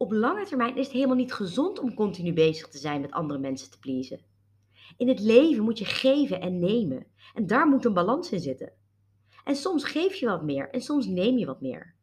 Op 0.00 0.12
lange 0.12 0.44
termijn 0.44 0.76
is 0.76 0.84
het 0.84 0.94
helemaal 0.94 1.16
niet 1.16 1.32
gezond 1.32 1.78
om 1.78 1.94
continu 1.94 2.32
bezig 2.32 2.68
te 2.68 2.78
zijn 2.78 3.00
met 3.00 3.10
andere 3.10 3.38
mensen 3.38 3.70
te 3.70 3.78
pleasen. 3.78 4.20
In 4.96 5.08
het 5.08 5.20
leven 5.20 5.64
moet 5.64 5.78
je 5.78 5.84
geven 5.84 6.40
en 6.40 6.58
nemen. 6.58 7.06
En 7.34 7.46
daar 7.46 7.68
moet 7.68 7.84
een 7.84 7.92
balans 7.92 8.30
in 8.30 8.40
zitten. 8.40 8.72
En 9.44 9.56
soms 9.56 9.84
geef 9.84 10.14
je 10.14 10.26
wat 10.26 10.42
meer 10.42 10.70
en 10.70 10.80
soms 10.80 11.06
neem 11.06 11.38
je 11.38 11.46
wat 11.46 11.60
meer. 11.60 11.94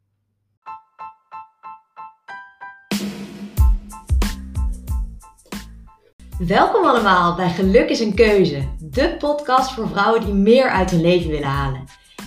Welkom 6.38 6.84
allemaal 6.84 7.36
bij 7.36 7.50
Geluk 7.50 7.88
is 7.88 8.00
een 8.00 8.14
Keuze, 8.14 8.74
de 8.90 9.16
podcast 9.18 9.72
voor 9.72 9.88
vrouwen 9.88 10.24
die 10.24 10.34
meer 10.34 10.70
uit 10.70 10.90
hun 10.90 11.00
leven 11.00 11.30
willen 11.30 11.48
halen. 11.48 11.84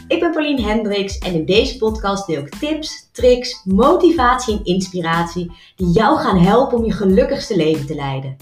Ik 0.09 0.19
ben 0.19 0.31
Pauline 0.31 0.61
Hendricks 0.61 1.17
en 1.17 1.33
in 1.33 1.45
deze 1.45 1.77
podcast 1.77 2.27
deel 2.27 2.41
ik 2.41 2.55
tips, 2.55 3.09
tricks, 3.11 3.63
motivatie 3.63 4.57
en 4.57 4.65
inspiratie 4.65 5.51
die 5.75 5.87
jou 5.87 6.19
gaan 6.19 6.37
helpen 6.37 6.77
om 6.77 6.85
je 6.85 6.91
gelukkigste 6.91 7.55
leven 7.55 7.85
te 7.85 7.95
leiden. 7.95 8.35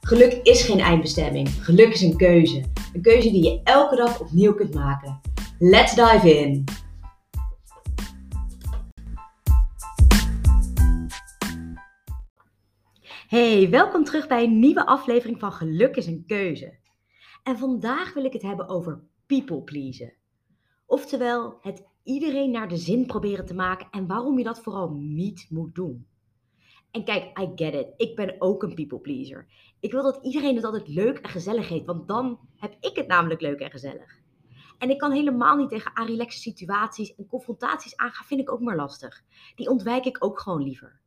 Geluk 0.00 0.32
is 0.42 0.62
geen 0.62 0.80
eindbestemming, 0.80 1.48
geluk 1.48 1.92
is 1.92 2.00
een 2.00 2.16
keuze. 2.16 2.64
Een 2.92 3.02
keuze 3.02 3.30
die 3.30 3.42
je 3.42 3.60
elke 3.64 3.96
dag 3.96 4.20
opnieuw 4.20 4.54
kunt 4.54 4.74
maken. 4.74 5.20
Let's 5.58 5.94
dive 5.94 6.38
in! 6.38 6.64
Hey, 13.28 13.70
welkom 13.70 14.04
terug 14.04 14.26
bij 14.26 14.44
een 14.44 14.58
nieuwe 14.58 14.86
aflevering 14.86 15.38
van 15.38 15.52
Geluk 15.52 15.96
is 15.96 16.06
een 16.06 16.24
keuze. 16.26 16.78
En 17.42 17.58
vandaag 17.58 18.14
wil 18.14 18.24
ik 18.24 18.32
het 18.32 18.42
hebben 18.42 18.68
over 18.68 19.00
people 19.26 19.62
pleasen. 19.62 20.18
Oftewel, 20.90 21.58
het 21.60 21.86
iedereen 22.02 22.50
naar 22.50 22.68
de 22.68 22.76
zin 22.76 23.06
proberen 23.06 23.46
te 23.46 23.54
maken 23.54 23.88
en 23.90 24.06
waarom 24.06 24.38
je 24.38 24.44
dat 24.44 24.60
vooral 24.60 24.90
niet 24.90 25.46
moet 25.50 25.74
doen. 25.74 26.06
En 26.90 27.04
kijk, 27.04 27.38
I 27.38 27.52
get 27.54 27.74
it. 27.74 27.94
Ik 27.96 28.16
ben 28.16 28.36
ook 28.38 28.62
een 28.62 28.74
people 28.74 28.98
pleaser. 28.98 29.46
Ik 29.80 29.92
wil 29.92 30.02
dat 30.02 30.18
iedereen 30.22 30.56
het 30.56 30.64
altijd 30.64 30.88
leuk 30.88 31.18
en 31.18 31.30
gezellig 31.30 31.68
heeft, 31.68 31.84
want 31.84 32.08
dan 32.08 32.38
heb 32.56 32.76
ik 32.80 32.96
het 32.96 33.06
namelijk 33.06 33.40
leuk 33.40 33.60
en 33.60 33.70
gezellig. 33.70 34.18
En 34.78 34.90
ik 34.90 34.98
kan 34.98 35.12
helemaal 35.12 35.56
niet 35.56 35.68
tegen 35.68 35.94
arilexe 35.94 36.38
situaties 36.38 37.14
en 37.14 37.26
confrontaties 37.26 37.96
aangaan, 37.96 38.26
vind 38.26 38.40
ik 38.40 38.52
ook 38.52 38.60
maar 38.60 38.76
lastig. 38.76 39.22
Die 39.54 39.68
ontwijk 39.68 40.04
ik 40.04 40.24
ook 40.24 40.40
gewoon 40.40 40.62
liever. 40.62 41.00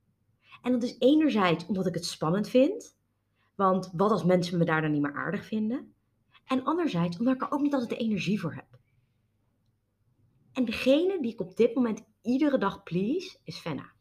En 0.61 0.71
dat 0.71 0.83
is 0.83 0.95
enerzijds 0.99 1.65
omdat 1.65 1.87
ik 1.87 1.93
het 1.93 2.05
spannend 2.05 2.49
vind, 2.49 2.97
want 3.55 3.91
wat 3.93 4.11
als 4.11 4.23
mensen 4.23 4.57
me 4.57 4.65
daar 4.65 4.81
dan 4.81 4.91
niet 4.91 5.01
meer 5.01 5.15
aardig 5.15 5.45
vinden? 5.45 5.93
En 6.45 6.63
anderzijds 6.63 7.17
omdat 7.17 7.35
ik 7.35 7.41
er 7.41 7.51
ook 7.51 7.61
niet 7.61 7.73
altijd 7.73 7.89
de 7.89 8.05
energie 8.05 8.39
voor 8.39 8.53
heb. 8.53 8.81
En 10.53 10.65
degene 10.65 11.21
die 11.21 11.31
ik 11.31 11.41
op 11.41 11.55
dit 11.55 11.75
moment 11.75 12.03
iedere 12.21 12.57
dag 12.57 12.83
please, 12.83 13.37
is 13.43 13.57
Fenna. 13.57 13.91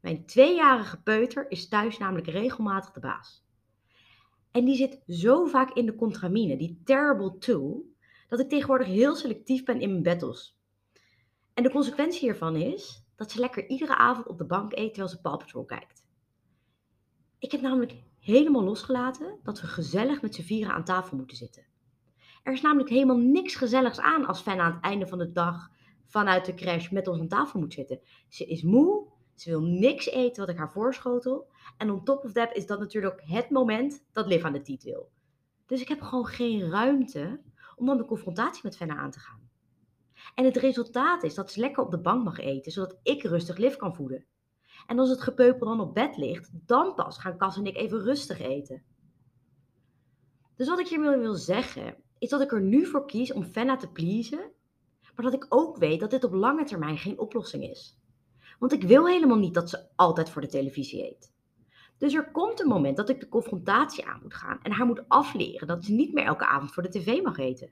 Mijn 0.00 0.26
tweejarige 0.26 1.02
peuter 1.02 1.50
is 1.50 1.68
thuis 1.68 1.98
namelijk 1.98 2.26
regelmatig 2.26 2.92
de 2.92 3.00
baas. 3.00 3.44
En 4.50 4.64
die 4.64 4.76
zit 4.76 5.02
zo 5.06 5.44
vaak 5.44 5.70
in 5.70 5.86
de 5.86 5.94
contramine, 5.94 6.56
die 6.56 6.80
terrible 6.84 7.38
tool, 7.38 7.94
dat 8.28 8.40
ik 8.40 8.48
tegenwoordig 8.48 8.86
heel 8.86 9.14
selectief 9.14 9.64
ben 9.64 9.80
in 9.80 9.90
mijn 9.90 10.02
battles. 10.02 10.58
En 11.54 11.62
de 11.62 11.70
consequentie 11.70 12.20
hiervan 12.20 12.56
is 12.56 13.04
dat 13.16 13.30
ze 13.30 13.40
lekker 13.40 13.68
iedere 13.68 13.96
avond 13.96 14.26
op 14.26 14.38
de 14.38 14.46
bank 14.46 14.72
eet 14.72 14.94
terwijl 14.94 15.08
ze 15.08 15.20
Paw 15.20 15.38
Patrol 15.38 15.64
kijkt. 15.64 16.04
Ik 17.38 17.52
heb 17.52 17.60
namelijk 17.60 17.94
helemaal 18.18 18.62
losgelaten 18.62 19.38
dat 19.42 19.60
we 19.60 19.66
gezellig 19.66 20.22
met 20.22 20.34
z'n 20.34 20.42
vieren 20.42 20.74
aan 20.74 20.84
tafel 20.84 21.16
moeten 21.16 21.36
zitten. 21.36 21.66
Er 22.42 22.52
is 22.52 22.60
namelijk 22.60 22.88
helemaal 22.88 23.18
niks 23.18 23.54
gezelligs 23.54 24.00
aan 24.00 24.26
als 24.26 24.40
Fenna 24.40 24.62
aan 24.62 24.74
het 24.74 24.84
einde 24.84 25.06
van 25.06 25.18
de 25.18 25.32
dag 25.32 25.70
vanuit 26.06 26.44
de 26.44 26.54
crash 26.54 26.90
met 26.90 27.08
ons 27.08 27.20
aan 27.20 27.28
tafel 27.28 27.60
moet 27.60 27.72
zitten. 27.72 28.00
Ze 28.28 28.46
is 28.46 28.62
moe, 28.62 29.06
ze 29.34 29.50
wil 29.50 29.62
niks 29.62 30.06
eten 30.06 30.40
wat 30.40 30.54
ik 30.54 30.58
haar 30.58 30.72
voorschotel. 30.72 31.48
En 31.76 31.90
on 31.90 32.04
top 32.04 32.24
of 32.24 32.32
that 32.32 32.56
is 32.56 32.66
dat 32.66 32.78
natuurlijk 32.78 33.22
het 33.24 33.50
moment 33.50 34.04
dat 34.12 34.26
Liv 34.26 34.44
aan 34.44 34.52
de 34.52 34.62
tiet 34.62 34.82
wil. 34.82 35.10
Dus 35.66 35.80
ik 35.80 35.88
heb 35.88 36.00
gewoon 36.00 36.26
geen 36.26 36.70
ruimte 36.70 37.40
om 37.76 37.86
dan 37.86 37.96
de 37.96 38.04
confrontatie 38.04 38.60
met 38.62 38.76
Fenna 38.76 38.96
aan 38.96 39.10
te 39.10 39.18
gaan. 39.18 39.48
En 40.34 40.44
het 40.44 40.56
resultaat 40.56 41.22
is 41.22 41.34
dat 41.34 41.52
ze 41.52 41.60
lekker 41.60 41.84
op 41.84 41.90
de 41.90 42.00
bank 42.00 42.24
mag 42.24 42.38
eten, 42.38 42.72
zodat 42.72 42.98
ik 43.02 43.22
rustig 43.22 43.56
Liv 43.56 43.76
kan 43.76 43.94
voeden. 43.94 44.24
En 44.86 44.98
als 44.98 45.08
het 45.08 45.22
gepeupel 45.22 45.66
dan 45.66 45.80
op 45.80 45.94
bed 45.94 46.16
ligt, 46.16 46.50
dan 46.52 46.94
pas 46.94 47.18
gaan 47.18 47.38
Cas 47.38 47.56
en 47.56 47.66
ik 47.66 47.76
even 47.76 48.02
rustig 48.02 48.40
eten. 48.40 48.82
Dus 50.56 50.68
wat 50.68 50.78
ik 50.78 50.88
hiermee 50.88 51.18
wil 51.18 51.34
zeggen, 51.34 51.96
is 52.18 52.28
dat 52.28 52.40
ik 52.40 52.52
er 52.52 52.62
nu 52.62 52.86
voor 52.86 53.06
kies 53.06 53.32
om 53.32 53.44
Fenna 53.44 53.76
te 53.76 53.88
pleasen 53.88 54.52
maar 55.16 55.24
dat 55.24 55.34
ik 55.34 55.46
ook 55.48 55.76
weet 55.76 56.00
dat 56.00 56.10
dit 56.10 56.24
op 56.24 56.32
lange 56.32 56.64
termijn 56.64 56.98
geen 56.98 57.18
oplossing 57.18 57.62
is. 57.64 57.98
Want 58.58 58.72
ik 58.72 58.82
wil 58.82 59.06
helemaal 59.06 59.38
niet 59.38 59.54
dat 59.54 59.70
ze 59.70 59.88
altijd 59.96 60.30
voor 60.30 60.42
de 60.42 60.48
televisie 60.48 61.06
eet. 61.06 61.34
Dus 61.98 62.14
er 62.14 62.30
komt 62.30 62.60
een 62.60 62.68
moment 62.68 62.96
dat 62.96 63.08
ik 63.08 63.20
de 63.20 63.28
confrontatie 63.28 64.06
aan 64.06 64.20
moet 64.22 64.34
gaan 64.34 64.62
en 64.62 64.72
haar 64.72 64.86
moet 64.86 65.08
afleren 65.08 65.66
dat 65.66 65.84
ze 65.84 65.92
niet 65.92 66.12
meer 66.12 66.24
elke 66.24 66.46
avond 66.46 66.72
voor 66.72 66.82
de 66.82 66.88
tv 66.88 67.22
mag 67.22 67.38
eten. 67.38 67.70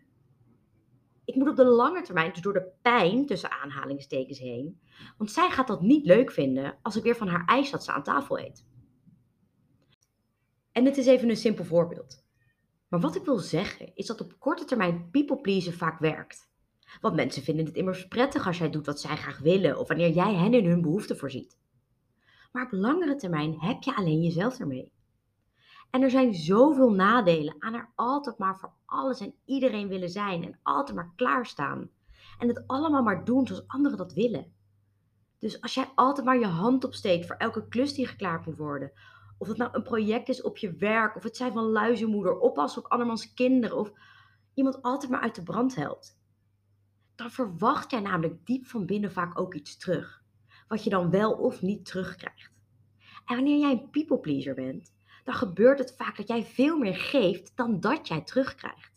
Ik 1.25 1.35
moet 1.35 1.49
op 1.49 1.57
de 1.57 1.65
lange 1.65 2.03
termijn, 2.03 2.33
dus 2.33 2.43
door 2.43 2.53
de 2.53 2.73
pijn 2.83 3.27
tussen 3.27 3.51
aanhalingstekens 3.51 4.39
heen, 4.39 4.81
want 5.19 5.31
zij 5.31 5.51
gaat 5.51 5.67
dat 5.67 5.83
niet 5.83 6.07
leuk 6.07 6.31
vinden 6.31 6.79
als 6.83 6.97
ik 6.97 7.03
weer 7.03 7.17
van 7.17 7.29
haar 7.29 7.45
eis 7.47 7.71
dat 7.71 7.85
ze 7.85 7.93
aan 7.93 8.03
tafel 8.03 8.39
eet. 8.39 8.67
En 10.73 10.85
het 10.85 10.97
is 10.97 11.07
even 11.07 11.29
een 11.29 11.37
simpel 11.37 11.65
voorbeeld. 11.65 12.25
Maar 12.89 13.01
wat 13.01 13.17
ik 13.17 13.25
wil 13.25 13.39
zeggen 13.39 13.95
is 13.95 14.07
dat 14.07 14.21
op 14.21 14.39
korte 14.39 14.65
termijn 14.65 15.11
people 15.11 15.41
pleasen 15.41 15.73
vaak 15.73 15.99
werkt. 15.99 16.53
Want 17.01 17.15
mensen 17.15 17.43
vinden 17.43 17.65
het 17.65 17.75
immers 17.75 18.09
prettig 18.09 18.47
als 18.47 18.59
jij 18.59 18.71
doet 18.71 18.87
wat 18.87 19.01
zij 19.01 19.17
graag 19.17 19.39
willen 19.39 19.79
of 19.79 19.89
wanneer 19.89 20.11
jij 20.11 20.35
hen 20.35 20.55
in 20.55 20.67
hun 20.67 20.83
behoeften 20.83 21.17
voorziet. 21.17 21.59
Maar 22.53 22.65
op 22.65 22.73
langere 22.73 23.17
termijn 23.17 23.61
heb 23.61 23.83
je 23.83 23.97
alleen 23.97 24.23
jezelf 24.23 24.59
ermee. 24.59 24.93
En 25.91 26.03
er 26.03 26.11
zijn 26.11 26.35
zoveel 26.35 26.91
nadelen 26.91 27.57
aan 27.59 27.75
er 27.75 27.93
altijd 27.95 28.39
maar 28.39 28.59
voor 28.59 28.73
alles 28.85 29.21
en 29.21 29.35
iedereen 29.45 29.89
willen 29.89 30.11
zijn 30.11 30.45
en 30.45 30.59
altijd 30.63 30.97
maar 30.97 31.13
klaarstaan. 31.17 31.91
En 32.39 32.49
het 32.49 32.65
allemaal 32.67 33.03
maar 33.03 33.25
doen 33.25 33.47
zoals 33.47 33.65
anderen 33.67 33.99
dat 33.99 34.13
willen. 34.13 34.53
Dus 35.39 35.61
als 35.61 35.75
jij 35.75 35.91
altijd 35.95 36.27
maar 36.27 36.39
je 36.39 36.47
hand 36.47 36.85
opsteekt 36.85 37.27
voor 37.27 37.37
elke 37.37 37.69
klus 37.69 37.95
die 37.95 38.07
geklaard 38.07 38.47
moet 38.47 38.57
worden, 38.57 38.93
of 39.39 39.49
het 39.49 39.57
nou 39.57 39.71
een 39.73 39.83
project 39.83 40.29
is 40.29 40.43
op 40.43 40.57
je 40.57 40.73
werk, 40.73 41.17
of 41.17 41.23
het 41.23 41.37
zijn 41.37 41.53
van 41.53 41.65
luizenmoeder, 41.65 42.39
oppassen 42.39 42.85
op 42.85 42.91
andermans 42.91 43.35
kinderen, 43.35 43.79
of 43.79 43.93
iemand 44.55 44.83
altijd 44.83 45.11
maar 45.11 45.21
uit 45.21 45.35
de 45.35 45.43
brand 45.43 45.75
helpt 45.75 46.23
dan 47.15 47.31
verwacht 47.31 47.91
jij 47.91 48.01
namelijk 48.01 48.47
diep 48.47 48.67
van 48.67 48.87
binnen 48.87 49.13
vaak 49.13 49.39
ook 49.39 49.55
iets 49.55 49.77
terug. 49.77 50.23
Wat 50.69 50.85
je 50.85 50.91
dan 50.91 51.11
wel 51.11 51.33
of 51.33 51.63
niet 51.63 51.85
terugkrijgt. 51.85 52.53
En 53.25 53.35
wanneer 53.35 53.59
jij 53.59 53.71
een 53.73 53.91
people 53.91 54.19
pleaser 54.19 54.55
bent, 54.55 54.95
dan 55.25 55.35
gebeurt 55.35 55.79
het 55.79 55.95
vaak 55.97 56.17
dat 56.17 56.29
jij 56.29 56.45
veel 56.45 56.79
meer 56.79 56.97
geeft 56.97 57.57
dan 57.57 57.81
dat 57.81 58.09
jij 58.09 58.21
terugkrijgt. 58.21 58.93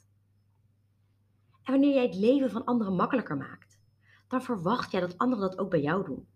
En 1.63 1.72
wanneer 1.73 1.94
jij 1.94 2.05
het 2.05 2.16
leven 2.16 2.51
van 2.51 2.66
anderen 2.66 2.95
makkelijker 2.95 3.38
maakt, 3.38 3.79
dan 4.28 4.41
verwacht 4.41 4.91
jij 4.91 5.01
dat 5.01 5.17
anderen 5.17 5.49
dat 5.49 5.59
ook 5.59 5.69
bij 5.69 5.81
jou 5.81 6.05
doen. 6.05 6.28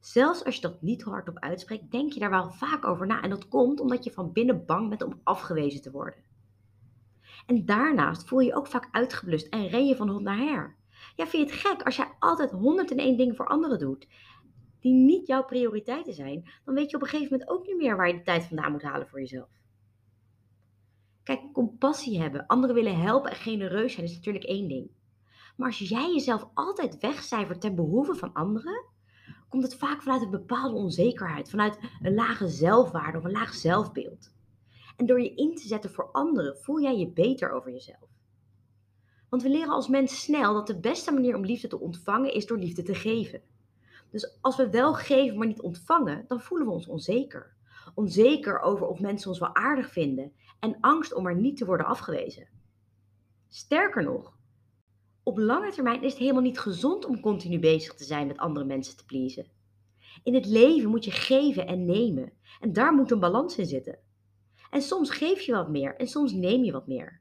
Zelfs 0.00 0.44
als 0.44 0.54
je 0.54 0.60
dat 0.60 0.82
niet 0.82 1.02
hardop 1.02 1.38
uitspreekt, 1.38 1.90
denk 1.90 2.12
je 2.12 2.20
daar 2.20 2.30
wel 2.30 2.50
vaak 2.50 2.84
over 2.84 3.06
na. 3.06 3.22
En 3.22 3.30
dat 3.30 3.48
komt 3.48 3.80
omdat 3.80 4.04
je 4.04 4.12
van 4.12 4.32
binnen 4.32 4.66
bang 4.66 4.88
bent 4.88 5.02
om 5.02 5.20
afgewezen 5.22 5.82
te 5.82 5.90
worden. 5.90 6.24
En 7.46 7.64
daarnaast 7.64 8.28
voel 8.28 8.40
je 8.40 8.46
je 8.46 8.54
ook 8.54 8.66
vaak 8.66 8.88
uitgeblust 8.90 9.46
en 9.46 9.68
ren 9.68 9.86
je 9.86 9.96
van 9.96 10.08
hond 10.08 10.22
naar 10.22 10.38
her. 10.38 10.76
Ja, 11.16 11.26
vind 11.26 11.48
je 11.48 11.54
het 11.54 11.66
gek 11.66 11.82
als 11.82 11.96
jij 11.96 12.12
altijd 12.18 12.50
101 12.50 13.16
dingen 13.16 13.36
voor 13.36 13.46
anderen 13.46 13.78
doet 13.78 14.06
die 14.80 14.92
niet 14.92 15.26
jouw 15.26 15.44
prioriteiten 15.44 16.14
zijn, 16.14 16.50
dan 16.64 16.74
weet 16.74 16.90
je 16.90 16.96
op 16.96 17.02
een 17.02 17.08
gegeven 17.08 17.32
moment 17.32 17.50
ook 17.50 17.66
niet 17.66 17.76
meer 17.76 17.96
waar 17.96 18.08
je 18.08 18.14
de 18.14 18.22
tijd 18.22 18.44
vandaan 18.44 18.72
moet 18.72 18.82
halen 18.82 19.08
voor 19.08 19.20
jezelf. 19.20 19.48
Kijk, 21.22 21.52
compassie 21.52 22.20
hebben, 22.20 22.46
anderen 22.46 22.74
willen 22.74 23.00
helpen 23.00 23.30
en 23.30 23.36
genereus 23.36 23.92
zijn 23.92 24.06
is 24.06 24.14
natuurlijk 24.14 24.44
één 24.44 24.68
ding. 24.68 24.90
Maar 25.56 25.66
als 25.66 25.78
jij 25.78 26.12
jezelf 26.12 26.48
altijd 26.54 26.98
wegcijfert 26.98 27.60
ten 27.60 27.74
behoeve 27.74 28.14
van 28.14 28.32
anderen, 28.32 28.84
komt 29.48 29.62
het 29.62 29.74
vaak 29.74 30.02
vanuit 30.02 30.22
een 30.22 30.30
bepaalde 30.30 30.76
onzekerheid, 30.76 31.50
vanuit 31.50 31.78
een 32.02 32.14
lage 32.14 32.48
zelfwaarde 32.48 33.18
of 33.18 33.24
een 33.24 33.30
laag 33.30 33.54
zelfbeeld. 33.54 34.34
En 34.96 35.06
door 35.06 35.20
je 35.20 35.34
in 35.34 35.54
te 35.54 35.66
zetten 35.66 35.90
voor 35.90 36.10
anderen 36.12 36.56
voel 36.56 36.80
jij 36.80 36.98
je 36.98 37.12
beter 37.12 37.50
over 37.50 37.72
jezelf. 37.72 38.19
Want 39.30 39.42
we 39.42 39.48
leren 39.48 39.72
als 39.72 39.88
mens 39.88 40.22
snel 40.22 40.54
dat 40.54 40.66
de 40.66 40.80
beste 40.80 41.12
manier 41.12 41.36
om 41.36 41.44
liefde 41.44 41.68
te 41.68 41.80
ontvangen 41.80 42.34
is 42.34 42.46
door 42.46 42.58
liefde 42.58 42.82
te 42.82 42.94
geven. 42.94 43.42
Dus 44.10 44.38
als 44.40 44.56
we 44.56 44.70
wel 44.70 44.94
geven, 44.94 45.38
maar 45.38 45.46
niet 45.46 45.60
ontvangen, 45.60 46.24
dan 46.28 46.40
voelen 46.40 46.66
we 46.66 46.72
ons 46.72 46.86
onzeker. 46.86 47.54
Onzeker 47.94 48.60
over 48.60 48.86
of 48.86 49.00
mensen 49.00 49.30
ons 49.30 49.38
wel 49.38 49.54
aardig 49.54 49.92
vinden 49.92 50.32
en 50.60 50.76
angst 50.80 51.14
om 51.14 51.26
er 51.26 51.36
niet 51.36 51.56
te 51.56 51.64
worden 51.64 51.86
afgewezen. 51.86 52.48
Sterker 53.48 54.02
nog, 54.02 54.38
op 55.22 55.38
lange 55.38 55.72
termijn 55.72 56.02
is 56.02 56.10
het 56.10 56.20
helemaal 56.20 56.42
niet 56.42 56.58
gezond 56.58 57.04
om 57.06 57.20
continu 57.20 57.58
bezig 57.58 57.94
te 57.94 58.04
zijn 58.04 58.26
met 58.26 58.38
andere 58.38 58.66
mensen 58.66 58.96
te 58.96 59.04
pleasen. 59.04 59.46
In 60.22 60.34
het 60.34 60.46
leven 60.46 60.90
moet 60.90 61.04
je 61.04 61.10
geven 61.10 61.66
en 61.66 61.84
nemen 61.84 62.32
en 62.60 62.72
daar 62.72 62.94
moet 62.94 63.10
een 63.10 63.20
balans 63.20 63.58
in 63.58 63.66
zitten. 63.66 63.98
En 64.70 64.82
soms 64.82 65.10
geef 65.10 65.40
je 65.40 65.52
wat 65.52 65.68
meer 65.68 65.96
en 65.96 66.06
soms 66.06 66.32
neem 66.32 66.64
je 66.64 66.72
wat 66.72 66.86
meer. 66.86 67.19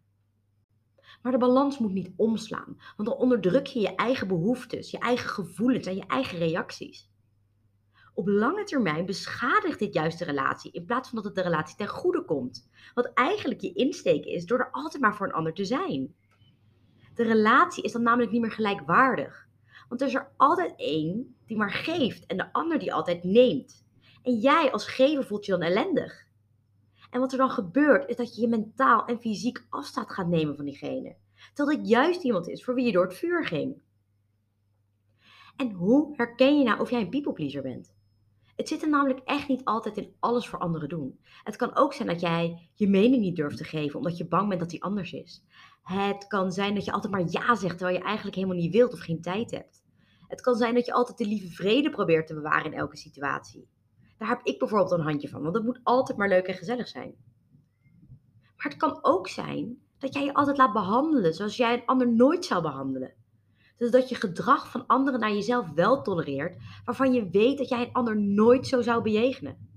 Maar 1.22 1.32
de 1.32 1.38
balans 1.38 1.78
moet 1.78 1.94
niet 1.94 2.12
omslaan, 2.16 2.78
want 2.96 3.10
dan 3.10 3.18
onderdruk 3.18 3.66
je 3.66 3.80
je 3.80 3.96
eigen 3.96 4.28
behoeftes, 4.28 4.92
je 4.92 5.00
eigen 5.00 5.30
gevoelens 5.30 5.88
en 5.88 5.96
je 5.96 6.06
eigen 6.08 6.38
reacties. 6.38 7.10
Op 8.14 8.28
lange 8.28 8.64
termijn 8.64 9.06
beschadigt 9.06 9.80
dit 9.80 9.94
juist 9.94 10.20
de 10.20 10.26
relatie 10.26 10.72
in 10.72 10.86
plaats 10.86 11.10
van 11.10 11.18
dat 11.18 11.26
het 11.26 11.36
de 11.36 11.42
relatie 11.42 11.76
ten 11.76 11.88
goede 11.88 12.26
komt. 12.26 12.70
Wat 12.94 13.14
eigenlijk 13.14 13.62
je 13.62 13.74
insteek 13.74 14.26
is 14.26 14.46
door 14.46 14.60
er 14.60 14.72
altijd 14.72 15.02
maar 15.02 15.16
voor 15.16 15.26
een 15.26 15.34
ander 15.34 15.54
te 15.54 15.66
zijn. 15.66 16.16
De 17.16 17.24
relatie 17.24 17.84
is 17.84 17.92
dan 17.92 18.04
namelijk 18.04 18.32
niet 18.32 18.42
meer 18.42 18.52
gelijkwaardig. 18.52 19.48
Want 19.90 20.02
er 20.02 20.08
is 20.08 20.14
er 20.14 20.32
altijd 20.38 20.74
één 20.76 21.36
die 21.46 21.58
maar 21.58 21.72
geeft 21.72 22.26
en 22.26 22.38
de 22.38 22.54
ander 22.54 22.80
die 22.80 22.94
altijd 22.94 23.24
neemt. 23.24 23.86
En 24.24 24.36
jij 24.38 24.72
als 24.72 24.88
gever 24.88 25.24
voelt 25.24 25.46
je 25.46 25.52
dan 25.52 25.62
ellendig. 25.62 26.28
En 27.10 27.20
wat 27.20 27.32
er 27.32 27.38
dan 27.38 27.50
gebeurt, 27.50 28.10
is 28.10 28.16
dat 28.16 28.36
je 28.36 28.42
je 28.42 28.48
mentaal 28.48 29.06
en 29.06 29.20
fysiek 29.20 29.66
afstand 29.70 30.12
gaat 30.12 30.28
nemen 30.28 30.56
van 30.56 30.66
diegene. 30.66 31.16
Terwijl 31.54 31.78
het 31.78 31.88
juist 31.88 32.24
iemand 32.24 32.48
is 32.48 32.64
voor 32.64 32.76
wie 32.76 32.86
je 32.86 32.92
door 32.92 33.06
het 33.06 33.18
vuur 33.18 33.46
ging. 33.46 33.82
En 35.56 35.72
hoe 35.72 36.16
herken 36.16 36.58
je 36.58 36.64
nou 36.64 36.80
of 36.80 36.90
jij 36.90 37.02
een 37.02 37.10
people 37.10 37.34
pleaser 37.34 37.62
bent? 37.62 37.94
Het 38.56 38.68
zit 38.68 38.82
er 38.82 38.90
namelijk 38.90 39.20
echt 39.20 39.48
niet 39.48 39.66
altijd 39.66 39.98
in 39.98 40.16
alles 40.20 40.48
voor 40.48 40.60
anderen 40.60 40.90
doen. 40.90 41.20
Het 41.44 41.56
kan 41.56 41.76
ook 41.76 41.94
zijn 41.94 42.08
dat 42.08 42.22
jij 42.22 42.70
je 42.74 42.88
mening 42.88 43.22
niet 43.22 43.36
durft 43.36 43.58
te 43.58 43.64
geven 43.64 43.98
omdat 43.98 44.18
je 44.18 44.28
bang 44.28 44.48
bent 44.48 44.60
dat 44.60 44.70
die 44.70 44.84
anders 44.84 45.14
is. 45.14 45.44
Het 45.84 46.28
kan 46.28 46.52
zijn 46.52 46.76
dat 46.76 46.86
je 46.86 46.92
altijd 46.92 47.14
maar 47.14 47.26
ja 47.30 47.56
zegt 47.56 47.78
terwijl 47.78 47.98
je 47.98 48.04
eigenlijk 48.04 48.36
helemaal 48.36 48.58
niet 48.58 48.74
wilt 48.74 48.94
of 48.94 49.00
geen 49.00 49.22
tijd 49.22 49.52
hebt. 49.52 49.84
Het 50.28 50.42
kan 50.42 50.56
zijn 50.56 50.74
dat 50.74 50.86
je 50.86 50.94
altijd 50.94 51.18
de 51.18 51.26
lieve 51.26 51.48
vrede 51.48 51.90
probeert 51.90 52.28
te 52.28 52.34
bewaren 52.34 52.72
in 52.72 52.78
elke 52.78 52.98
situatie. 52.98 53.68
Daar 54.20 54.30
heb 54.30 54.42
ik 54.44 54.60
bijvoorbeeld 54.60 54.92
een 54.92 55.06
handje 55.06 55.30
van, 55.30 55.42
want 55.42 55.56
het 55.56 55.64
moet 55.64 55.80
altijd 55.84 56.18
maar 56.18 56.28
leuk 56.28 56.48
en 56.48 56.54
gezellig 56.54 56.88
zijn. 56.88 57.16
Maar 58.56 58.66
het 58.66 58.78
kan 58.78 59.00
ook 59.02 59.28
zijn 59.28 59.82
dat 59.98 60.14
jij 60.14 60.24
je 60.24 60.34
altijd 60.34 60.58
laat 60.58 60.74
behandelen 60.74 61.34
zoals 61.34 61.58
jij 61.58 61.74
een 61.74 61.86
ander 61.86 62.14
nooit 62.14 62.46
zou 62.46 62.62
behandelen. 62.62 63.14
Dus 63.78 63.92
dat 63.92 64.10
je 64.10 64.16
gedrag 64.16 64.72
van 64.72 64.88
anderen 64.88 65.20
naar 65.20 65.34
jezelf 65.34 65.70
wel 65.70 66.02
tolereert, 66.02 66.58
waarvan 66.86 67.14
je 67.14 67.30
weet 67.30 67.58
dat 67.58 67.70
jij 67.70 67.82
een 67.82 67.94
ander 67.94 68.18
nooit 68.18 68.68
zo 68.68 68.82
zou 68.82 69.04
bejegenen. 69.04 69.68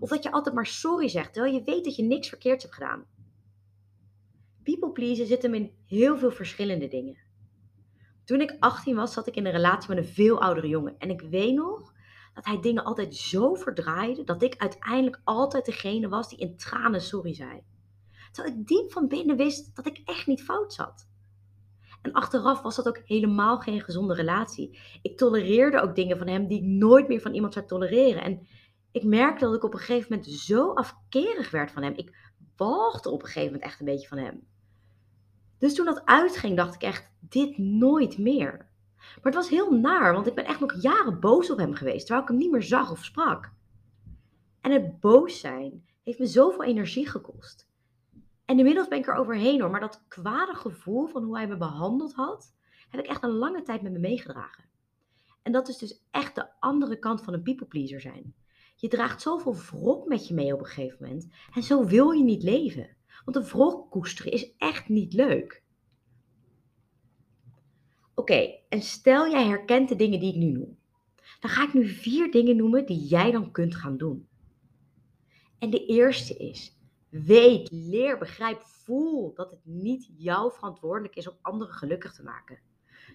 Of 0.00 0.08
dat 0.08 0.22
je 0.22 0.32
altijd 0.32 0.54
maar 0.54 0.66
sorry 0.66 1.08
zegt, 1.08 1.32
terwijl 1.32 1.54
je 1.54 1.64
weet 1.64 1.84
dat 1.84 1.96
je 1.96 2.02
niks 2.02 2.28
verkeerds 2.28 2.62
hebt 2.62 2.74
gedaan. 2.74 3.04
People 4.62 4.92
pleasen 4.92 5.26
zit 5.26 5.42
hem 5.42 5.54
in 5.54 5.72
heel 5.86 6.18
veel 6.18 6.30
verschillende 6.30 6.88
dingen. 6.88 7.16
Toen 8.24 8.40
ik 8.40 8.56
18 8.58 8.96
was, 8.96 9.12
zat 9.12 9.26
ik 9.26 9.36
in 9.36 9.46
een 9.46 9.52
relatie 9.52 9.94
met 9.94 9.98
een 9.98 10.12
veel 10.12 10.40
oudere 10.40 10.68
jongen. 10.68 10.98
En 10.98 11.10
ik 11.10 11.20
weet 11.20 11.54
nog 11.54 11.91
dat 12.34 12.44
hij 12.44 12.60
dingen 12.60 12.84
altijd 12.84 13.16
zo 13.16 13.54
verdraaide 13.54 14.24
dat 14.24 14.42
ik 14.42 14.56
uiteindelijk 14.56 15.20
altijd 15.24 15.64
degene 15.64 16.08
was 16.08 16.28
die 16.28 16.38
in 16.38 16.56
tranen 16.56 17.00
sorry 17.00 17.34
zei. 17.34 17.62
Terwijl 18.32 18.56
ik 18.56 18.66
diep 18.66 18.92
van 18.92 19.08
binnen 19.08 19.36
wist 19.36 19.76
dat 19.76 19.86
ik 19.86 20.00
echt 20.04 20.26
niet 20.26 20.42
fout 20.42 20.72
zat. 20.72 21.10
En 22.02 22.12
achteraf 22.12 22.62
was 22.62 22.76
dat 22.76 22.88
ook 22.88 23.00
helemaal 23.04 23.58
geen 23.58 23.80
gezonde 23.80 24.14
relatie. 24.14 24.78
Ik 25.02 25.16
tolereerde 25.16 25.80
ook 25.80 25.94
dingen 25.94 26.18
van 26.18 26.28
hem 26.28 26.46
die 26.46 26.58
ik 26.58 26.64
nooit 26.64 27.08
meer 27.08 27.20
van 27.20 27.34
iemand 27.34 27.52
zou 27.52 27.66
tolereren. 27.66 28.22
En 28.22 28.46
ik 28.90 29.04
merkte 29.04 29.44
dat 29.44 29.54
ik 29.54 29.64
op 29.64 29.72
een 29.72 29.78
gegeven 29.78 30.06
moment 30.10 30.30
zo 30.30 30.72
afkerig 30.72 31.50
werd 31.50 31.70
van 31.70 31.82
hem. 31.82 31.92
Ik 31.96 32.32
walgde 32.56 33.10
op 33.10 33.20
een 33.20 33.26
gegeven 33.26 33.52
moment 33.52 33.62
echt 33.62 33.80
een 33.80 33.86
beetje 33.86 34.08
van 34.08 34.18
hem. 34.18 34.46
Dus 35.58 35.74
toen 35.74 35.84
dat 35.84 36.04
uitging, 36.04 36.56
dacht 36.56 36.74
ik 36.74 36.82
echt, 36.82 37.10
dit 37.20 37.58
nooit 37.58 38.18
meer. 38.18 38.70
Maar 39.14 39.32
het 39.32 39.34
was 39.34 39.48
heel 39.48 39.70
naar, 39.70 40.12
want 40.12 40.26
ik 40.26 40.34
ben 40.34 40.44
echt 40.44 40.60
nog 40.60 40.82
jaren 40.82 41.20
boos 41.20 41.50
op 41.50 41.58
hem 41.58 41.74
geweest, 41.74 42.00
terwijl 42.06 42.22
ik 42.22 42.28
hem 42.28 42.38
niet 42.38 42.50
meer 42.50 42.62
zag 42.62 42.90
of 42.90 43.04
sprak. 43.04 43.52
En 44.60 44.72
het 44.72 45.00
boos 45.00 45.40
zijn 45.40 45.84
heeft 46.04 46.18
me 46.18 46.26
zoveel 46.26 46.64
energie 46.64 47.08
gekost. 47.08 47.70
En 48.44 48.58
inmiddels 48.58 48.88
ben 48.88 48.98
ik 48.98 49.06
er 49.06 49.14
overheen 49.14 49.60
hoor, 49.60 49.70
maar 49.70 49.80
dat 49.80 50.04
kwade 50.08 50.54
gevoel 50.54 51.06
van 51.06 51.22
hoe 51.24 51.36
hij 51.36 51.46
me 51.46 51.56
behandeld 51.56 52.14
had, 52.14 52.54
heb 52.88 53.00
ik 53.00 53.06
echt 53.06 53.22
een 53.22 53.30
lange 53.30 53.62
tijd 53.62 53.82
met 53.82 53.92
me 53.92 53.98
meegedragen. 53.98 54.64
En 55.42 55.52
dat 55.52 55.68
is 55.68 55.78
dus 55.78 56.02
echt 56.10 56.34
de 56.34 56.60
andere 56.60 56.98
kant 56.98 57.22
van 57.22 57.34
een 57.34 57.42
people 57.42 57.66
pleaser 57.66 58.00
zijn. 58.00 58.34
Je 58.76 58.88
draagt 58.88 59.22
zoveel 59.22 59.54
wrok 59.54 60.08
met 60.08 60.28
je 60.28 60.34
mee 60.34 60.52
op 60.52 60.60
een 60.60 60.66
gegeven 60.66 60.98
moment 61.00 61.28
en 61.54 61.62
zo 61.62 61.84
wil 61.84 62.10
je 62.10 62.22
niet 62.22 62.42
leven. 62.42 62.96
Want 63.24 63.36
een 63.36 63.44
wrok 63.44 63.90
koesteren 63.90 64.32
is 64.32 64.56
echt 64.56 64.88
niet 64.88 65.12
leuk. 65.12 65.61
Oké, 68.14 68.58
en 68.68 68.82
stel 68.82 69.30
jij 69.30 69.46
herkent 69.46 69.88
de 69.88 69.96
dingen 69.96 70.20
die 70.20 70.32
ik 70.32 70.38
nu 70.38 70.50
noem. 70.50 70.78
Dan 71.40 71.50
ga 71.50 71.62
ik 71.62 71.72
nu 71.72 71.88
vier 71.88 72.30
dingen 72.30 72.56
noemen 72.56 72.86
die 72.86 73.06
jij 73.06 73.30
dan 73.30 73.50
kunt 73.50 73.74
gaan 73.74 73.96
doen. 73.96 74.28
En 75.58 75.70
de 75.70 75.86
eerste 75.86 76.36
is, 76.36 76.76
weet, 77.08 77.70
leer, 77.70 78.18
begrijp, 78.18 78.62
voel 78.62 79.34
dat 79.34 79.50
het 79.50 79.60
niet 79.64 80.10
jouw 80.16 80.50
verantwoordelijk 80.50 81.16
is 81.16 81.28
om 81.28 81.36
anderen 81.42 81.74
gelukkig 81.74 82.14
te 82.14 82.22
maken. 82.22 82.58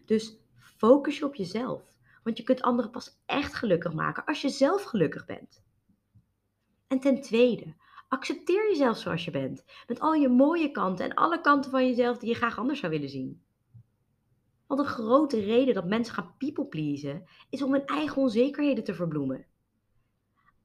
Dus 0.05 0.37
focus 0.55 1.17
je 1.17 1.25
op 1.25 1.35
jezelf. 1.35 1.95
Want 2.23 2.37
je 2.37 2.43
kunt 2.43 2.61
anderen 2.61 2.91
pas 2.91 3.21
echt 3.25 3.53
gelukkig 3.53 3.93
maken 3.93 4.25
als 4.25 4.41
je 4.41 4.49
zelf 4.49 4.83
gelukkig 4.83 5.25
bent. 5.25 5.63
En 6.87 6.99
ten 6.99 7.21
tweede, 7.21 7.75
accepteer 8.07 8.69
jezelf 8.69 8.97
zoals 8.97 9.25
je 9.25 9.31
bent. 9.31 9.63
Met 9.87 9.99
al 9.99 10.13
je 10.13 10.29
mooie 10.29 10.71
kanten 10.71 11.05
en 11.05 11.13
alle 11.13 11.41
kanten 11.41 11.71
van 11.71 11.85
jezelf 11.87 12.17
die 12.17 12.29
je 12.29 12.35
graag 12.35 12.57
anders 12.57 12.79
zou 12.79 12.91
willen 12.91 13.09
zien. 13.09 13.41
Want 14.67 14.79
een 14.79 14.85
grote 14.85 15.39
reden 15.39 15.73
dat 15.73 15.87
mensen 15.87 16.13
gaan 16.13 16.35
people 16.37 16.65
pleasen 16.65 17.27
is 17.49 17.61
om 17.61 17.71
hun 17.73 17.85
eigen 17.85 18.21
onzekerheden 18.21 18.83
te 18.83 18.93
verbloemen. 18.93 19.45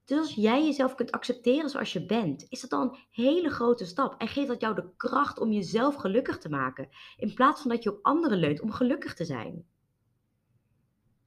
Dus 0.05 0.19
als 0.19 0.35
jij 0.35 0.65
jezelf 0.65 0.95
kunt 0.95 1.13
accepteren 1.13 1.71
zoals 1.71 1.93
je 1.93 2.07
bent, 2.07 2.47
is 2.49 2.61
dat 2.61 2.71
dan 2.71 2.81
een 2.81 2.99
hele 3.11 3.51
grote 3.51 3.85
stap 3.85 4.21
en 4.21 4.29
geeft 4.29 4.49
dat 4.49 4.61
jou 4.61 4.75
de 4.75 4.91
kracht 4.97 5.39
om 5.39 5.53
jezelf 5.53 5.95
gelukkig 5.95 6.39
te 6.39 6.49
maken, 6.49 6.89
in 7.17 7.35
plaats 7.35 7.61
van 7.61 7.71
dat 7.71 7.83
je 7.83 7.91
op 7.91 7.99
anderen 8.03 8.39
leunt 8.39 8.61
om 8.61 8.71
gelukkig 8.73 9.15
te 9.15 9.25
zijn. 9.25 9.67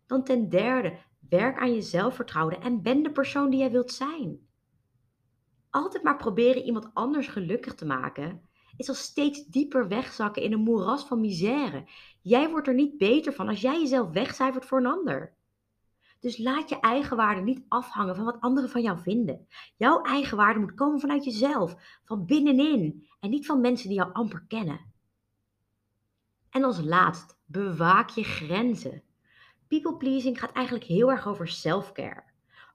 Dan 0.05 0.23
ten 0.23 0.49
derde, 0.49 0.97
werk 1.29 1.59
aan 1.59 1.73
je 1.73 1.81
zelfvertrouwen 1.81 2.61
en 2.61 2.81
ben 2.81 3.03
de 3.03 3.11
persoon 3.11 3.49
die 3.49 3.59
jij 3.59 3.71
wilt 3.71 3.91
zijn. 3.91 4.47
Altijd 5.69 6.03
maar 6.03 6.17
proberen 6.17 6.63
iemand 6.63 6.89
anders 6.93 7.27
gelukkig 7.27 7.75
te 7.75 7.85
maken, 7.85 8.49
is 8.77 8.89
al 8.89 8.95
steeds 8.95 9.45
dieper 9.45 9.87
wegzakken 9.87 10.41
in 10.41 10.53
een 10.53 10.63
moeras 10.63 11.05
van 11.05 11.21
misère. 11.21 11.85
Jij 12.27 12.49
wordt 12.49 12.67
er 12.67 12.73
niet 12.73 12.97
beter 12.97 13.33
van 13.33 13.47
als 13.47 13.61
jij 13.61 13.79
jezelf 13.79 14.09
wegcijfert 14.09 14.65
voor 14.65 14.77
een 14.77 14.85
ander. 14.85 15.33
Dus 16.19 16.37
laat 16.37 16.69
je 16.69 16.79
eigen 16.79 17.17
waarde 17.17 17.41
niet 17.41 17.65
afhangen 17.67 18.15
van 18.15 18.25
wat 18.25 18.41
anderen 18.41 18.69
van 18.69 18.81
jou 18.81 18.99
vinden. 18.99 19.47
Jouw 19.75 20.01
eigen 20.01 20.37
waarde 20.37 20.59
moet 20.59 20.73
komen 20.73 20.99
vanuit 20.99 21.23
jezelf, 21.23 21.99
van 22.03 22.25
binnenin 22.25 23.07
en 23.19 23.29
niet 23.29 23.45
van 23.45 23.61
mensen 23.61 23.87
die 23.87 23.97
jou 23.97 24.13
amper 24.13 24.45
kennen. 24.47 24.93
En 26.49 26.63
als 26.63 26.81
laatst, 26.81 27.37
bewaak 27.45 28.09
je 28.09 28.23
grenzen. 28.23 29.03
People 29.67 29.97
pleasing 29.97 30.39
gaat 30.39 30.51
eigenlijk 30.51 30.85
heel 30.85 31.11
erg 31.11 31.27
over 31.27 31.47
self-care. 31.47 32.23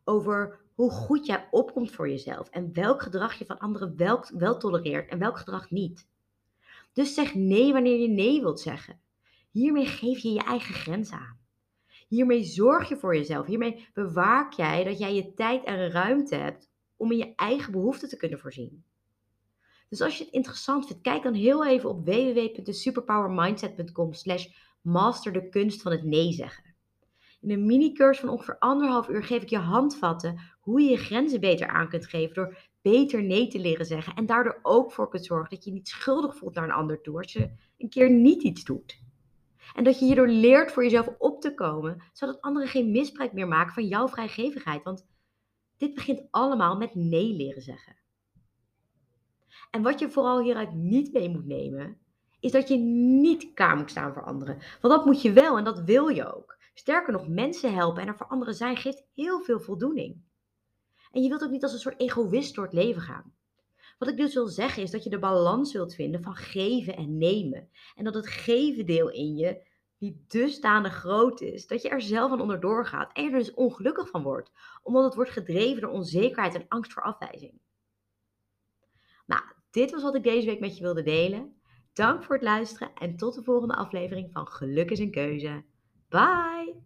Over 0.05 0.61
hoe 0.75 0.91
goed 0.91 1.27
jij 1.27 1.49
opkomt 1.51 1.91
voor 1.91 2.09
jezelf 2.09 2.49
en 2.49 2.73
welk 2.73 3.03
gedrag 3.03 3.35
je 3.35 3.47
van 3.47 3.59
anderen 3.59 3.97
wel, 3.97 4.25
wel 4.35 4.59
tolereert 4.59 5.11
en 5.11 5.19
welk 5.19 5.39
gedrag 5.39 5.71
niet. 5.71 6.09
Dus 6.93 7.15
zeg 7.15 7.35
nee 7.35 7.73
wanneer 7.73 8.01
je 8.01 8.09
nee 8.09 8.41
wilt 8.41 8.61
zeggen. 8.61 9.00
Hiermee 9.51 9.87
geef 9.87 10.19
je 10.19 10.33
je 10.33 10.43
eigen 10.43 10.75
grenzen 10.75 11.19
aan. 11.19 11.39
Hiermee 12.09 12.45
zorg 12.45 12.89
je 12.89 12.97
voor 12.97 13.17
jezelf. 13.17 13.47
Hiermee 13.47 13.89
bewaak 13.93 14.53
jij 14.53 14.85
dat 14.85 14.99
jij 14.99 15.15
je 15.15 15.35
tijd 15.35 15.65
en 15.65 15.91
ruimte 15.91 16.35
hebt 16.35 16.71
om 16.97 17.13
in 17.13 17.19
je 17.19 17.33
eigen 17.37 17.73
behoeften 17.73 18.09
te 18.09 18.17
kunnen 18.17 18.39
voorzien. 18.39 18.85
Dus 19.89 20.01
als 20.01 20.19
je 20.19 20.25
het 20.25 20.33
interessant 20.33 20.87
vindt, 20.87 21.03
kijk 21.03 21.23
dan 21.23 21.35
heel 21.35 21.67
even 21.67 21.89
op 21.89 22.05
www.superpowermindset.com 22.05 24.13
slash 24.13 24.47
master 24.81 25.33
de 25.33 25.49
kunst 25.49 25.83
van 25.83 25.93
het 25.93 26.05
nee 26.05 26.33
zeggen. 26.33 26.65
In 27.41 27.51
een 27.51 27.67
mini-cursus 27.67 28.21
van 28.21 28.29
ongeveer 28.29 28.59
anderhalf 28.59 29.09
uur 29.09 29.25
geef 29.25 29.43
ik 29.43 29.49
je 29.49 29.59
handvatten 29.59 30.41
hoe 30.61 30.81
je 30.81 30.91
je 30.91 30.97
grenzen 30.97 31.41
beter 31.41 31.69
aan 31.69 31.89
kunt 31.89 32.07
geven 32.07 32.35
door 32.35 32.69
beter 32.83 33.23
nee 33.23 33.49
te 33.49 33.59
leren 33.59 33.87
zeggen. 33.87 34.15
En 34.15 34.27
daardoor 34.27 34.59
ook 34.63 34.93
voor 34.93 35.09
kunt 35.09 35.25
zorgen 35.25 35.51
dat 35.51 35.65
je 35.65 35.73
niet 35.73 35.89
schuldig 35.89 36.37
voelt 36.37 36.55
naar 36.55 36.65
een 36.65 36.71
ander 36.71 37.01
toe 37.01 37.19
als 37.19 37.33
je 37.33 37.51
een 37.79 37.89
keer 37.89 38.11
niet 38.11 38.43
iets 38.43 38.65
doet. 38.65 39.01
En 39.75 39.85
dat 39.85 39.99
je 39.99 40.05
hierdoor 40.05 40.29
leert 40.29 40.73
voor 40.73 40.83
jezelf 40.83 41.09
op 41.19 41.41
te 41.41 41.55
komen, 41.55 42.03
zodat 42.13 42.41
anderen 42.41 42.69
geen 42.69 42.91
misbruik 42.91 43.33
meer 43.33 43.49
maken 43.49 43.75
van 43.75 43.87
jouw 43.87 44.09
vrijgevigheid. 44.09 44.83
Want 44.83 45.07
dit 45.77 45.95
begint 45.95 46.23
allemaal 46.31 46.77
met 46.77 46.95
nee 46.95 47.33
leren 47.33 47.63
zeggen. 47.63 47.97
En 49.71 49.83
wat 49.83 49.99
je 49.99 50.11
vooral 50.11 50.43
hieruit 50.43 50.75
niet 50.75 51.13
mee 51.13 51.31
moet 51.31 51.47
nemen, 51.47 51.99
is 52.41 52.53
dat 52.53 52.69
je 52.69 52.77
niet 52.77 53.53
kamer 53.55 53.77
moet 53.77 53.91
staan 53.91 54.13
voor 54.13 54.25
anderen. 54.25 54.59
Want 54.81 54.95
dat 54.95 55.05
moet 55.05 55.23
je 55.23 55.33
wel 55.33 55.59
en 55.59 55.65
dat 55.65 55.81
wil 55.81 56.09
je 56.09 56.35
ook. 56.35 56.59
Sterker 56.75 57.13
nog, 57.13 57.29
mensen 57.29 57.75
helpen 57.75 58.03
en 58.03 58.09
er 58.09 58.17
voor 58.17 58.27
anderen 58.27 58.55
zijn 58.55 58.77
geeft 58.77 59.05
heel 59.15 59.41
veel 59.41 59.61
voldoening. 59.61 60.23
En 61.11 61.23
je 61.23 61.29
wilt 61.29 61.43
ook 61.43 61.51
niet 61.51 61.63
als 61.63 61.73
een 61.73 61.79
soort 61.79 62.01
egoïst 62.01 62.55
door 62.55 62.65
het 62.65 62.73
leven 62.73 63.03
gaan. 63.03 63.35
Wat 64.01 64.09
ik 64.09 64.17
dus 64.17 64.35
wil 64.35 64.47
zeggen 64.47 64.83
is 64.83 64.91
dat 64.91 65.05
je 65.05 65.11
de 65.11 65.19
balans 65.19 65.73
wilt 65.73 65.95
vinden 65.95 66.23
van 66.23 66.35
geven 66.35 66.97
en 66.97 67.19
nemen. 67.19 67.69
En 67.95 68.05
dat 68.05 68.15
het 68.15 68.27
geven 68.27 68.87
deel 68.87 69.11
in 69.11 69.37
je 69.37 69.63
niet 69.99 70.31
dusdanig 70.31 70.95
groot 70.95 71.41
is 71.41 71.67
dat 71.67 71.83
je 71.83 71.89
er 71.89 72.03
zelf 72.03 72.33
aan 72.33 72.41
onderdoor 72.41 72.87
gaat 72.87 73.13
en 73.13 73.25
je 73.25 73.31
er 73.31 73.39
dus 73.39 73.55
ongelukkig 73.55 74.09
van 74.09 74.23
wordt, 74.23 74.51
omdat 74.83 75.05
het 75.05 75.15
wordt 75.15 75.31
gedreven 75.31 75.81
door 75.81 75.91
onzekerheid 75.91 76.55
en 76.55 76.65
angst 76.69 76.93
voor 76.93 77.03
afwijzing. 77.03 77.53
Nou, 79.27 79.43
dit 79.71 79.91
was 79.91 80.03
wat 80.03 80.15
ik 80.15 80.23
deze 80.23 80.47
week 80.47 80.61
met 80.61 80.77
je 80.77 80.83
wilde 80.83 81.03
delen. 81.03 81.61
Dank 81.93 82.25
voor 82.25 82.35
het 82.35 82.45
luisteren 82.45 82.95
en 82.95 83.17
tot 83.17 83.35
de 83.35 83.43
volgende 83.43 83.75
aflevering 83.75 84.33
van 84.33 84.47
Geluk 84.47 84.91
is 84.91 84.99
een 84.99 85.11
keuze. 85.11 85.65
Bye! 86.09 86.83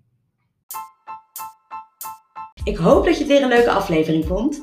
Ik 2.64 2.76
hoop 2.76 3.04
dat 3.04 3.14
je 3.14 3.24
het 3.24 3.32
weer 3.32 3.42
een 3.42 3.48
leuke 3.48 3.70
aflevering 3.70 4.24
vond. 4.24 4.62